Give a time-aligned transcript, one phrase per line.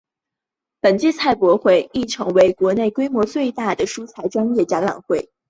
[0.79, 5.29] 本届菜博会亦成为国内规模最大的蔬菜专业展会。